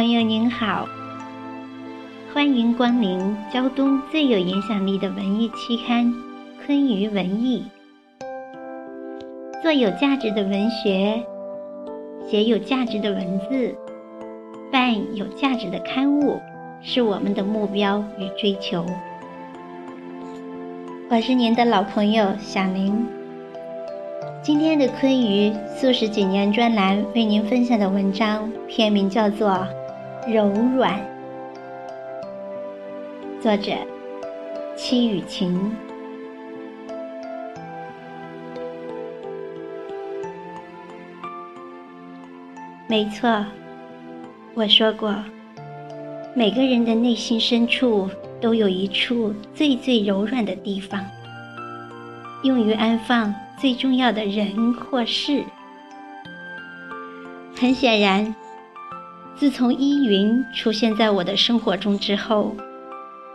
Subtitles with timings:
[0.00, 0.88] 朋友您好，
[2.32, 6.06] 欢迎光临胶东最有影响力的文艺期刊
[6.64, 7.62] 《昆鱼文艺》。
[9.62, 11.22] 做有价值的文学，
[12.26, 13.76] 写有价值的文字，
[14.72, 16.40] 办有价值的刊物，
[16.80, 18.86] 是我们的目标与追求。
[21.10, 23.06] 我是您的老朋友小林。
[24.42, 29.50] 今天的昆鱼素食锦年专栏为您分享的文章片名叫做
[30.28, 31.00] 《柔软》，
[33.40, 33.72] 作者
[34.76, 35.74] 戚雨晴。
[42.86, 43.44] 没错，
[44.54, 45.14] 我说过，
[46.34, 48.08] 每个人的内心深处
[48.40, 51.04] 都有一处最最柔软的地方，
[52.42, 53.34] 用于安放。
[53.60, 55.44] 最重要的人或事，
[57.54, 58.34] 很显然，
[59.40, 62.54] 自从依云出现在我的生活中之后，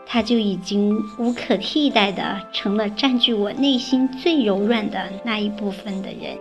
[0.06, 6.38] 他就已经无可替代的成了占据我内心最柔软的那一部分的人。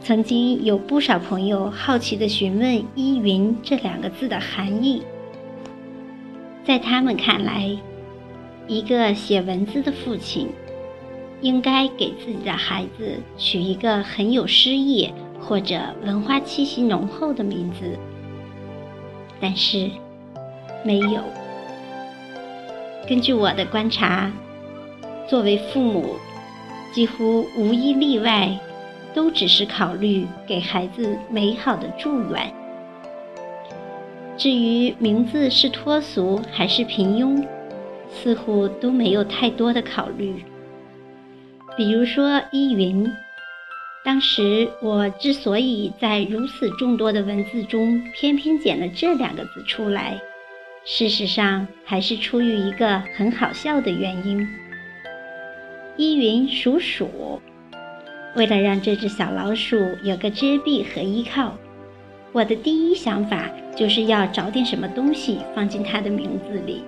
[0.00, 5.02] 曾经有不少朋友好奇的询问“依云”这两个字的含义，
[6.64, 7.76] 在他们看来。
[8.68, 10.48] 一个写文字的父亲，
[11.40, 17.98] 应该给自己的孩子取一个很有诗意或者文化气息浓厚的名字。
[19.40, 19.90] 但是，
[20.84, 21.22] 没有。
[23.08, 24.32] 根据我的观察，
[25.28, 26.16] 作为父母，
[26.92, 28.58] 几乎无一例外，
[29.12, 32.52] 都只是考虑给孩子美好的祝愿。
[34.36, 37.46] 至于名字是脱俗还是平庸，
[38.10, 40.42] 似乎都没有太多的考虑。
[41.76, 43.08] 比如说依云，
[44.04, 50.20] 当时我之所以在如此众多的文字中偏偏捡了这两个字出来，
[50.84, 54.46] 事实上还是出于一个很好笑的原因。
[55.96, 57.40] 依云鼠鼠，
[58.36, 61.56] 为了让这只小老鼠有个遮蔽和依靠，
[62.32, 66.84] 我的第一想法就是要找点什么东西放进它的名字里。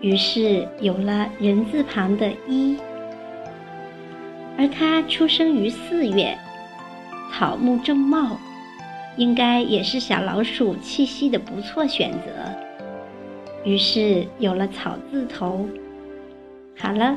[0.00, 2.76] 于是有了人字旁的“一”，
[4.58, 6.36] 而他出生于四月，
[7.32, 8.38] 草木正茂，
[9.16, 12.28] 应该也是小老鼠栖息的不错选择。
[13.64, 15.66] 于是有了草字头。
[16.76, 17.16] 好了，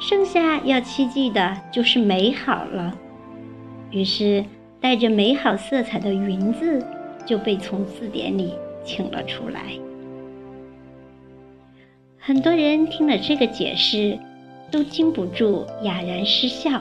[0.00, 2.96] 剩下要期冀的就是美好了。
[3.90, 4.44] 于是
[4.80, 6.84] 带着美好色彩的“云”字
[7.26, 8.54] 就被从字典里
[8.84, 9.60] 请了出来。
[12.18, 14.18] 很多人听了这个解释，
[14.70, 16.80] 都禁不住哑然失笑。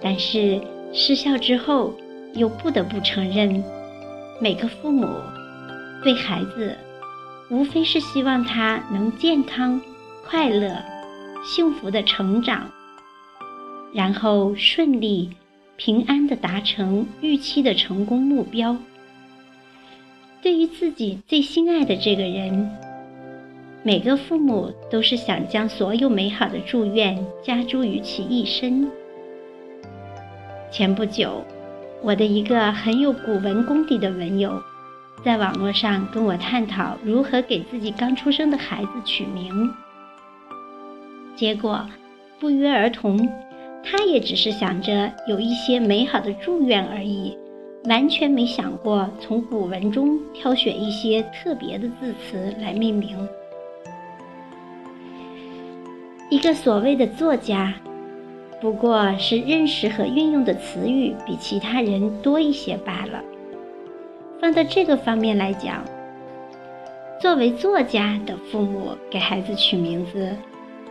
[0.00, 0.60] 但是
[0.92, 1.92] 失笑之后，
[2.34, 3.62] 又不得不承认，
[4.40, 5.06] 每个父母
[6.02, 6.76] 对孩子，
[7.50, 9.80] 无非是希望他能健康、
[10.26, 10.76] 快乐、
[11.44, 12.70] 幸福的成长，
[13.92, 15.30] 然后顺利、
[15.76, 18.76] 平安的达成预期的成功目标。
[20.40, 22.89] 对于自己最心爱的这个人。
[23.82, 28.86] 每个父母都是想将所有美好的祝愿加诸于其一身。
[30.70, 31.42] 前不久，
[32.02, 34.62] 我的一个很有古文功底的文友，
[35.24, 39.50] 在网络上跟我探讨如何给自己刚出生的孩子取名。
[41.34, 41.88] 结果，
[42.38, 43.18] 不约而同，
[43.82, 47.34] 他也只是想着有一些美好的祝愿而已，
[47.84, 53.16] 完全没想过从古文中挑选一些特别的字词来命名。
[56.30, 57.74] 一个所谓的作家，
[58.60, 63.20] 不过是认识和运用的词语比其他人多一些罢了。
[64.40, 65.84] 放到这个方面来讲，
[67.20, 70.32] 作为作家的父母给孩子取名字，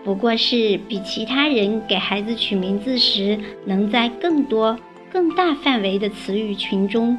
[0.03, 4.77] 不过是比其他人给孩子取名字时，能在更多、
[5.09, 7.17] 更大范围的词语群中，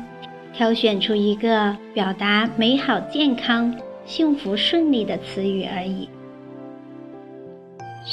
[0.53, 3.75] 挑选出一个表达美好、健康、
[4.05, 6.07] 幸福、顺利的词语而已。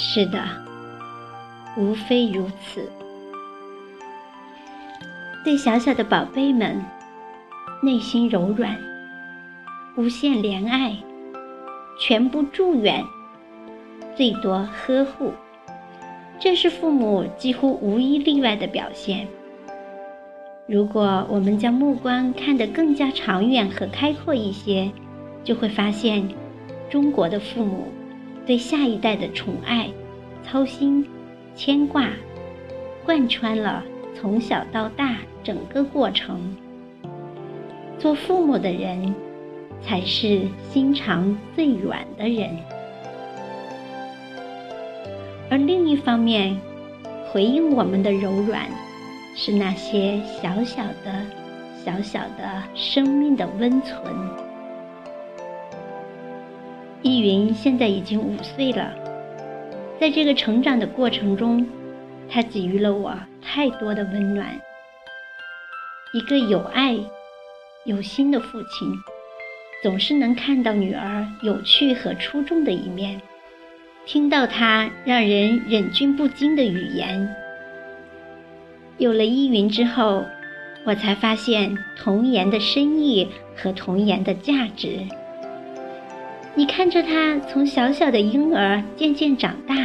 [0.09, 0.41] 是的，
[1.75, 2.89] 无非如此。
[5.43, 6.81] 对小小的宝贝们，
[7.83, 8.79] 内心柔软，
[9.97, 10.95] 无限怜爱，
[11.99, 13.03] 全部祝愿，
[14.15, 15.33] 最多呵护，
[16.39, 19.27] 这是父母几乎无一例外的表现。
[20.67, 24.89] 如果我们将目光看得更加长远和开阔一些，
[25.43, 26.29] 就会发现，
[26.89, 27.91] 中国的父母。
[28.47, 29.89] 对下一代的宠爱、
[30.41, 31.05] 操心、
[31.53, 32.07] 牵挂，
[33.05, 33.83] 贯穿了
[34.15, 36.55] 从小到大整个过程，
[37.99, 39.13] 做父母的人
[39.81, 42.49] 才是心肠最软的人。
[45.49, 46.57] 而另一方面，
[47.29, 48.63] 回应我们的柔软，
[49.35, 51.25] 是那些小小的、
[51.83, 54.01] 小小的生命的温存。
[57.03, 58.93] 依云现在已经五岁了，
[59.99, 61.65] 在这个成长的过程中，
[62.29, 64.59] 他给予了我太多的温暖。
[66.13, 66.97] 一个有爱、
[67.85, 68.91] 有心的父亲，
[69.83, 73.21] 总是能看到女儿有趣和出众的一面。
[74.05, 77.35] 听到他让人忍俊不禁的语言，
[78.97, 80.23] 有了依云之后，
[80.85, 85.01] 我才发现童言的深意和童言的价值。
[86.57, 89.75] 你看着他从小小的婴儿渐渐长大，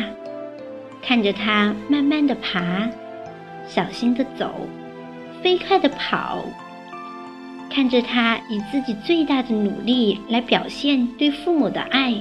[1.02, 2.88] 看着他慢慢的爬，
[3.68, 4.50] 小心的走，
[5.42, 6.42] 飞快的跑，
[7.68, 12.14] 看着他以自己最大的努力来表现对父母的爱。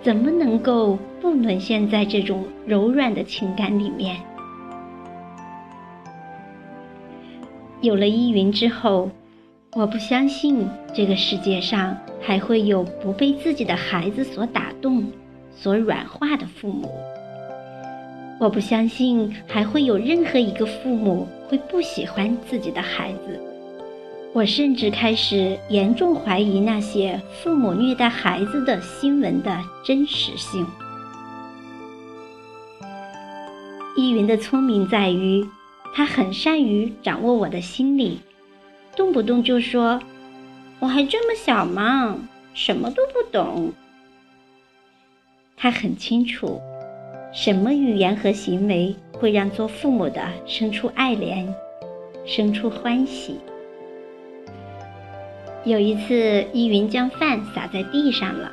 [0.00, 4.16] 怎么能够不沦陷在这种柔软的情感里面？
[7.80, 9.10] 有了依云之后，
[9.72, 15.04] 我不相信这个世界上还会有不被自己的孩子所打动、
[15.54, 16.90] 所软化的父母。
[18.40, 23.40] 我不相信还会有任何一个父母会不喜欢自己的孩子。
[24.32, 30.66] 我甚至开始严重怀疑那些父母虐待孩子的新闻的真实性。
[33.96, 35.46] 依云的聪明在于，
[35.94, 38.20] 他很善于掌握我的心理，
[39.00, 39.98] 动不动就说
[40.78, 42.18] ：“我还这么小嘛，
[42.52, 43.72] 什么都不懂。”
[45.56, 46.60] 他很清楚，
[47.32, 51.50] 什么语言和行为会让做父母的生出爱怜，
[52.26, 53.40] 生出欢喜。
[55.64, 58.52] 有一次，依云将饭洒在地上了，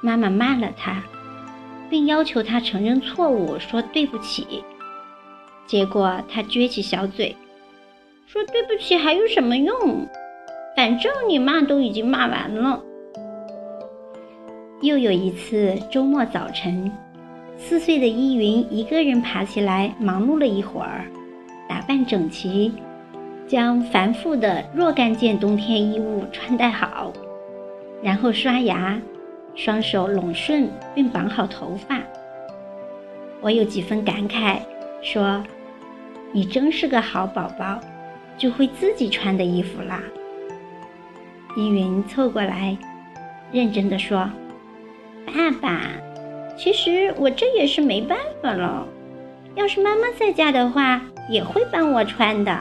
[0.00, 1.02] 妈妈骂了他，
[1.90, 4.62] 并要求他承认错误，说对不起。
[5.66, 7.34] 结果他撅起小嘴，
[8.26, 10.06] 说：“对不起还有什么用？
[10.76, 12.82] 反正你骂都已经骂完了。”
[14.82, 16.90] 又有一次周末早晨，
[17.56, 21.06] 四岁的依云一个人爬起来，忙碌了一会儿，
[21.68, 22.72] 打扮整齐。
[23.46, 27.12] 将繁复的若干件冬天衣物穿戴好，
[28.02, 29.00] 然后刷牙，
[29.54, 32.02] 双手拢顺并绑好头发。
[33.40, 34.58] 我有几分感慨，
[35.00, 35.44] 说
[36.34, 37.78] ：“你真是个好宝宝，
[38.38, 40.00] 就会自己穿的衣服啦。”
[41.56, 42.76] 依云凑过来，
[43.50, 44.28] 认真的说
[45.26, 45.80] ：“爸爸，
[46.58, 48.86] 其实我这也是没办法了。
[49.54, 51.00] 要是妈妈在家的话，
[51.30, 52.60] 也会帮我穿的。”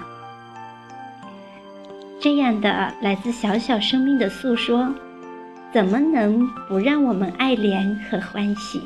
[2.22, 4.94] 这样的来自小小生命的诉说，
[5.74, 8.82] 怎么能不让我们爱怜和欢喜？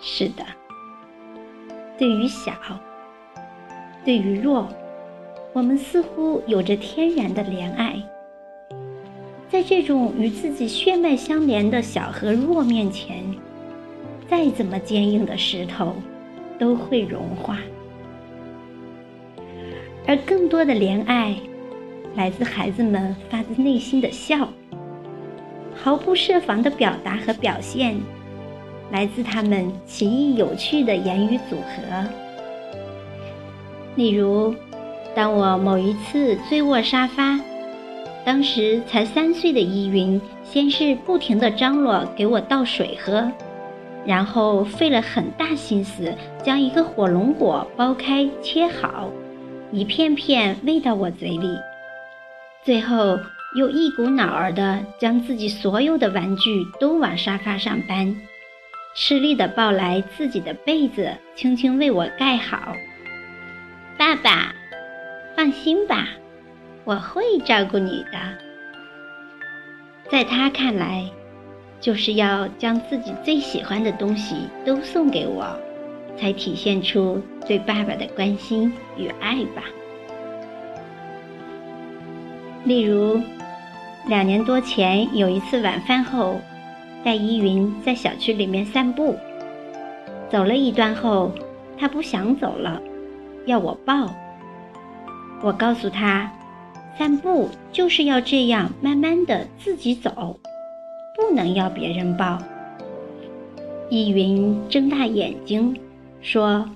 [0.00, 0.44] 是的，
[1.98, 2.52] 对于小，
[4.04, 4.68] 对于弱，
[5.54, 7.96] 我们似乎有着天然的怜爱。
[9.48, 13.24] 在这种与自己血脉相连的小和弱面前，
[14.28, 15.94] 再怎么坚硬的石头，
[16.58, 17.58] 都会融化。
[20.06, 21.34] 而更多的怜爱，
[22.14, 24.48] 来自孩子们发自内心的笑，
[25.74, 27.96] 毫不设防的表达和表现，
[28.90, 32.23] 来自他们奇异有趣的言语组合。
[33.96, 34.54] 例如，
[35.14, 37.38] 当我某一次醉卧沙发，
[38.24, 43.30] 当时才三岁的依云，先是不停地张罗给我倒水喝，
[44.04, 49.10] 然后费了很大心思将一个火龙果剥开切好。
[49.70, 51.56] 一片片喂到我嘴里，
[52.64, 53.18] 最后
[53.56, 58.16] 又一股脑儿的将自己所有的玩具都往沙发上搬，
[58.96, 62.74] 吃力的抱来自己的被子，轻轻为我盖好。
[63.98, 64.52] 爸爸，
[65.36, 66.08] 放心吧，
[66.84, 68.18] 我会照顾你的。
[70.10, 71.08] 在他看来，
[71.80, 75.46] 就是要将自己最喜欢的东西都送给我。
[76.16, 79.64] 才体现出对爸爸的关心与爱吧。
[82.64, 83.20] 例如，
[84.06, 86.40] 两年多前有一次晚饭后，
[87.04, 89.18] 带依云在小区里面散步，
[90.30, 91.32] 走了一段后，
[91.76, 92.80] 他不想走了，
[93.46, 94.08] 要我抱。
[95.42, 96.32] 我告诉他，
[96.98, 100.38] 散步就是要这样慢慢的自己走，
[101.16, 102.38] 不能要别人抱。
[103.90, 105.76] 依云睁大眼睛。
[106.22, 106.66] 说：“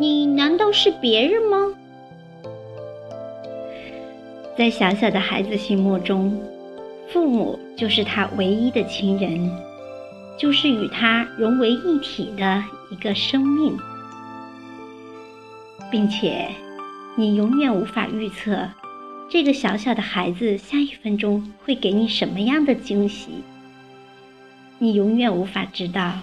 [0.00, 1.74] 你难道是别人吗？”
[4.56, 6.40] 在小小的孩子心目中，
[7.08, 9.50] 父母就是他唯一的亲人，
[10.38, 13.76] 就是与他融为一体的一个生命，
[15.90, 16.48] 并且
[17.16, 18.68] 你永远无法预测
[19.28, 23.28] 这个小小的孩子下一分钟会给你什么样的惊喜。
[24.78, 26.20] 你永远无法知道，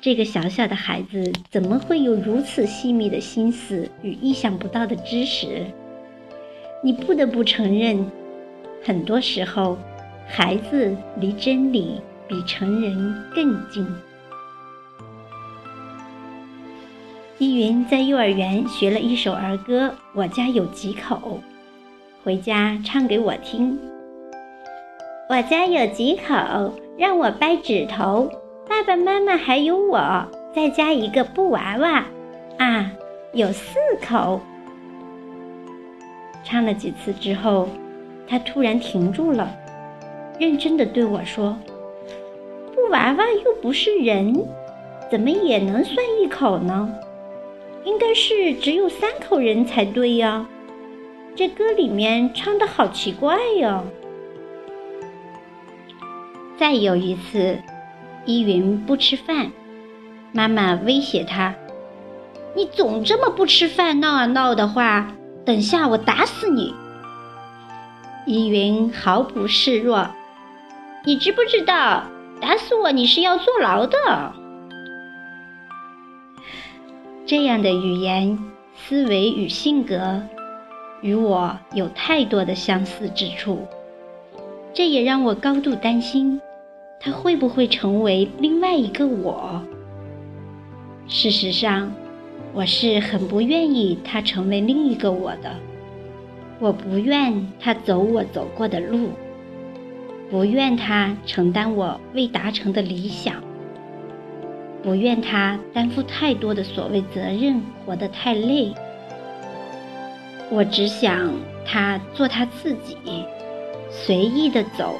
[0.00, 5.64] 这个小小的孩子怎么会有如此细密的心思与意想不到的知识。
[6.82, 8.04] 你不得不承认，
[8.84, 9.78] 很多时候，
[10.26, 13.86] 孩子离真理比成人更近。
[17.44, 21.38] 依云在幼儿园学了一首儿歌《我家有几口》，
[22.24, 23.78] 回家唱给我听。
[25.28, 26.72] 我家有几口？
[26.96, 28.30] 让我掰指头，
[28.66, 32.06] 爸爸妈妈还有我，再加一个布娃娃，
[32.56, 32.90] 啊，
[33.34, 34.40] 有四口。
[36.44, 37.68] 唱了几次之后，
[38.26, 39.54] 他突然停住了，
[40.38, 41.54] 认真的对我说
[42.74, 44.34] ：“布娃娃又不是人，
[45.10, 46.90] 怎么也能算一口呢？
[47.84, 50.46] 应该是只有三口人才对呀。
[51.36, 53.84] 这歌里面唱的好奇怪哟。”
[56.56, 57.58] 再有一次，
[58.24, 59.50] 依云不吃饭，
[60.32, 61.54] 妈妈威胁他
[62.54, 65.12] ：“你总这么不吃饭，闹啊闹的话，
[65.44, 66.72] 等下我打死你。”
[68.26, 70.08] 依云毫不示弱
[71.04, 72.04] ：“你知不知道，
[72.40, 73.98] 打死我你是要坐牢的？”
[77.26, 78.38] 这样的语言、
[78.76, 80.22] 思维与性格，
[81.00, 83.66] 与我有太多的相似之处。
[84.74, 86.38] 这也让我高度担心，
[87.00, 89.62] 他会不会成为另外一个我？
[91.08, 91.90] 事实上，
[92.52, 95.56] 我是很不愿意他成为另一个我的。
[96.60, 99.08] 我不愿他走我走过的路，
[100.30, 103.42] 不愿他承担我未达成的理想，
[104.84, 108.72] 不愿他担负太多的所谓责任，活得太累。
[110.50, 111.32] 我只想
[111.66, 112.96] 他做他自己。
[113.90, 114.96] 随意的走，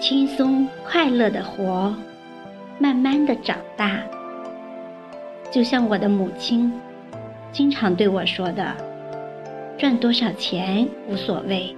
[0.00, 1.94] 轻松快乐的活，
[2.78, 4.00] 慢慢的长大。
[5.50, 6.72] 就像我的母亲
[7.52, 8.74] 经常对我说的
[9.76, 11.74] ：“赚多少钱无所谓，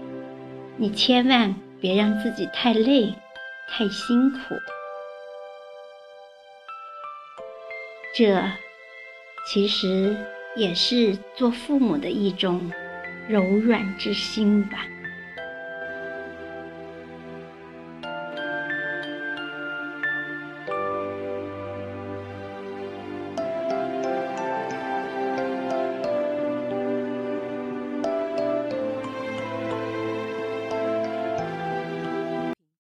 [0.77, 3.15] 你千万别让自己太累、
[3.69, 4.39] 太辛苦。”
[8.13, 8.43] 这
[9.47, 10.17] 其实
[10.57, 12.71] 也是做父母的一种
[13.29, 14.85] 柔软之心吧。